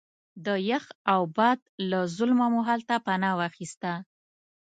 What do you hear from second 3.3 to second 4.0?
واخسته.